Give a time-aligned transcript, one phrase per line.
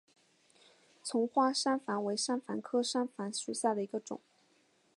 [1.03, 4.19] 丛花山矾为山矾科山矾属下的一个种。